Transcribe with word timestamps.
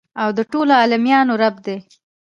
او 0.21 0.29
د 0.37 0.39
ټولو 0.51 0.71
عالميانو 0.81 1.33
رب 1.41 1.55
دى. 1.65 1.77